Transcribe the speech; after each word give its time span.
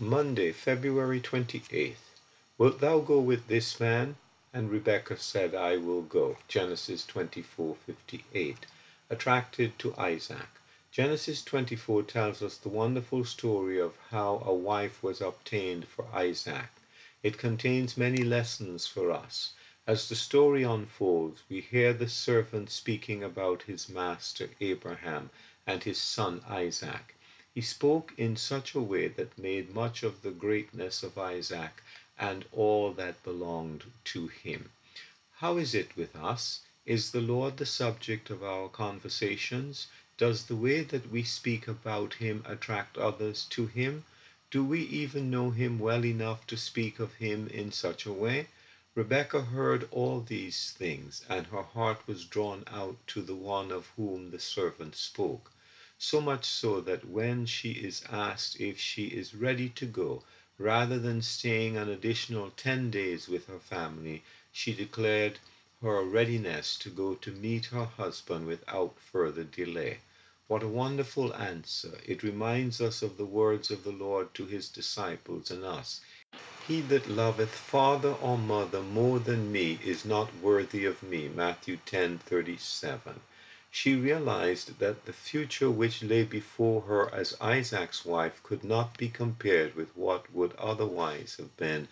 Monday, 0.00 0.52
February 0.52 1.20
28th. 1.20 1.96
Wilt 2.56 2.80
thou 2.80 2.98
go 3.00 3.20
with 3.20 3.46
this 3.48 3.78
man? 3.78 4.16
And 4.54 4.70
Rebekah 4.70 5.18
said, 5.18 5.54
I 5.54 5.76
will 5.76 6.00
go. 6.00 6.38
Genesis 6.48 7.04
24:58. 7.04 8.56
Attracted 9.10 9.78
to 9.78 9.94
Isaac. 9.96 10.48
Genesis 10.90 11.42
24 11.44 12.04
tells 12.04 12.42
us 12.42 12.56
the 12.56 12.70
wonderful 12.70 13.26
story 13.26 13.78
of 13.78 13.98
how 14.08 14.42
a 14.46 14.54
wife 14.54 15.02
was 15.02 15.20
obtained 15.20 15.86
for 15.86 16.06
Isaac. 16.14 16.70
It 17.22 17.36
contains 17.36 17.98
many 17.98 18.22
lessons 18.22 18.86
for 18.86 19.10
us. 19.10 19.52
As 19.86 20.08
the 20.08 20.16
story 20.16 20.62
unfolds, 20.62 21.42
we 21.50 21.60
hear 21.60 21.92
the 21.92 22.08
servant 22.08 22.70
speaking 22.70 23.22
about 23.22 23.64
his 23.64 23.90
master 23.90 24.48
Abraham 24.58 25.28
and 25.66 25.84
his 25.84 25.98
son 25.98 26.42
Isaac. 26.48 27.14
He 27.54 27.60
spoke 27.60 28.14
in 28.16 28.36
such 28.38 28.74
a 28.74 28.80
way 28.80 29.08
that 29.08 29.36
made 29.36 29.74
much 29.74 30.02
of 30.02 30.22
the 30.22 30.30
greatness 30.30 31.02
of 31.02 31.18
Isaac 31.18 31.82
and 32.18 32.46
all 32.50 32.94
that 32.94 33.22
belonged 33.24 33.92
to 34.04 34.28
him. 34.28 34.70
How 35.34 35.58
is 35.58 35.74
it 35.74 35.94
with 35.94 36.16
us? 36.16 36.60
Is 36.86 37.10
the 37.12 37.20
Lord 37.20 37.58
the 37.58 37.66
subject 37.66 38.30
of 38.30 38.42
our 38.42 38.70
conversations? 38.70 39.88
Does 40.16 40.46
the 40.46 40.56
way 40.56 40.80
that 40.80 41.10
we 41.10 41.24
speak 41.24 41.68
about 41.68 42.14
him 42.14 42.42
attract 42.46 42.96
others 42.96 43.44
to 43.50 43.66
him? 43.66 44.06
Do 44.50 44.64
we 44.64 44.80
even 44.84 45.28
know 45.30 45.50
him 45.50 45.78
well 45.78 46.06
enough 46.06 46.46
to 46.46 46.56
speak 46.56 46.98
of 47.00 47.12
him 47.16 47.48
in 47.48 47.70
such 47.70 48.06
a 48.06 48.12
way? 48.14 48.48
Rebekah 48.94 49.42
heard 49.42 49.86
all 49.90 50.22
these 50.22 50.70
things, 50.70 51.22
and 51.28 51.48
her 51.48 51.64
heart 51.64 52.00
was 52.08 52.24
drawn 52.24 52.64
out 52.68 52.96
to 53.08 53.20
the 53.20 53.34
one 53.36 53.70
of 53.70 53.88
whom 53.96 54.30
the 54.30 54.40
servant 54.40 54.96
spoke 54.96 55.52
so 55.98 56.22
much 56.22 56.46
so 56.46 56.80
that 56.80 57.04
when 57.04 57.44
she 57.44 57.72
is 57.72 58.02
asked 58.08 58.58
if 58.58 58.80
she 58.80 59.08
is 59.08 59.34
ready 59.34 59.68
to 59.68 59.84
go, 59.84 60.24
rather 60.56 60.98
than 60.98 61.20
staying 61.20 61.76
an 61.76 61.90
additional 61.90 62.50
10 62.52 62.90
days 62.90 63.28
with 63.28 63.46
her 63.46 63.58
family, 63.58 64.22
she 64.50 64.72
declared 64.72 65.38
her 65.82 66.02
readiness 66.02 66.78
to 66.78 66.88
go 66.88 67.14
to 67.14 67.30
meet 67.32 67.66
her 67.66 67.84
husband 67.84 68.46
without 68.46 68.98
further 69.00 69.44
delay. 69.44 69.98
What 70.48 70.62
a 70.62 70.68
wonderful 70.68 71.34
answer! 71.34 72.00
It 72.06 72.22
reminds 72.22 72.80
us 72.80 73.02
of 73.02 73.18
the 73.18 73.26
words 73.26 73.70
of 73.70 73.84
the 73.84 73.92
Lord 73.92 74.32
to 74.34 74.46
his 74.46 74.70
disciples 74.70 75.50
and 75.50 75.62
us. 75.64 76.00
He 76.68 76.80
that 76.82 77.06
loveth 77.06 77.54
father 77.54 78.12
or 78.12 78.38
mother 78.38 78.82
more 78.82 79.18
than 79.18 79.52
me 79.52 79.74
is 79.84 80.04
not 80.06 80.34
worthy 80.36 80.84
of 80.86 81.02
me. 81.02 81.28
Matthew 81.28 81.76
10:37. 81.76 83.20
She 83.74 83.94
realized 83.94 84.80
that 84.80 85.06
the 85.06 85.14
future 85.14 85.70
which 85.70 86.02
lay 86.02 86.24
before 86.24 86.82
her 86.82 87.08
as 87.14 87.34
Isaac's 87.40 88.04
wife 88.04 88.42
could 88.42 88.62
not 88.62 88.98
be 88.98 89.08
compared 89.08 89.74
with 89.76 89.96
what 89.96 90.30
would 90.30 90.52
otherwise 90.56 91.36
have 91.36 91.56
been 91.56 91.88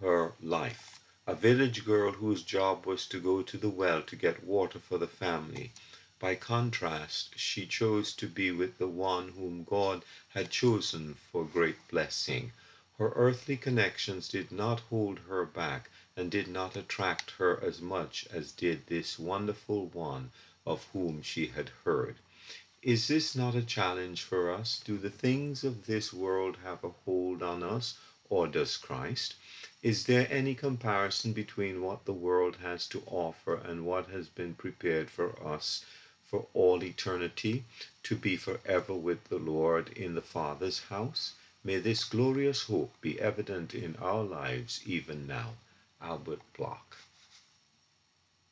her 0.00 0.34
life. 0.40 1.00
A 1.26 1.34
village 1.34 1.84
girl 1.84 2.12
whose 2.12 2.44
job 2.44 2.86
was 2.86 3.04
to 3.06 3.18
go 3.18 3.42
to 3.42 3.56
the 3.58 3.68
well 3.68 4.00
to 4.02 4.14
get 4.14 4.44
water 4.44 4.78
for 4.78 4.96
the 4.96 5.08
family. 5.08 5.72
By 6.20 6.36
contrast, 6.36 7.36
she 7.36 7.66
chose 7.66 8.12
to 8.14 8.28
be 8.28 8.52
with 8.52 8.78
the 8.78 8.86
one 8.86 9.30
whom 9.30 9.64
God 9.64 10.04
had 10.28 10.52
chosen 10.52 11.16
for 11.32 11.44
great 11.44 11.88
blessing. 11.88 12.52
Her 12.96 13.10
earthly 13.16 13.56
connections 13.56 14.28
did 14.28 14.52
not 14.52 14.78
hold 14.88 15.18
her 15.28 15.44
back 15.44 15.90
and 16.16 16.30
did 16.30 16.46
not 16.46 16.76
attract 16.76 17.32
her 17.32 17.60
as 17.60 17.80
much 17.80 18.24
as 18.30 18.52
did 18.52 18.86
this 18.86 19.18
wonderful 19.18 19.86
one 19.86 20.30
of 20.68 20.86
whom 20.92 21.22
she 21.22 21.46
had 21.46 21.70
heard. 21.84 22.16
Is 22.82 23.08
this 23.08 23.34
not 23.34 23.54
a 23.54 23.62
challenge 23.62 24.22
for 24.22 24.52
us? 24.52 24.80
Do 24.84 24.98
the 24.98 25.10
things 25.10 25.64
of 25.64 25.86
this 25.86 26.12
world 26.12 26.58
have 26.62 26.84
a 26.84 26.90
hold 27.06 27.42
on 27.42 27.62
us, 27.62 27.98
or 28.28 28.46
does 28.46 28.76
Christ? 28.76 29.34
Is 29.82 30.04
there 30.04 30.28
any 30.30 30.54
comparison 30.54 31.32
between 31.32 31.80
what 31.80 32.04
the 32.04 32.12
world 32.12 32.56
has 32.56 32.86
to 32.88 33.02
offer 33.06 33.56
and 33.56 33.86
what 33.86 34.10
has 34.10 34.28
been 34.28 34.54
prepared 34.54 35.10
for 35.10 35.42
us 35.42 35.84
for 36.26 36.46
all 36.52 36.84
eternity, 36.84 37.64
to 38.02 38.14
be 38.14 38.36
forever 38.36 38.94
with 38.94 39.24
the 39.24 39.38
Lord 39.38 39.88
in 39.96 40.14
the 40.14 40.20
Father's 40.20 40.80
house? 40.80 41.32
May 41.64 41.78
this 41.78 42.04
glorious 42.04 42.62
hope 42.64 42.94
be 43.00 43.18
evident 43.18 43.74
in 43.74 43.96
our 43.96 44.22
lives 44.22 44.82
even 44.84 45.26
now. 45.26 45.54
Albert 46.00 46.42
Block. 46.56 46.96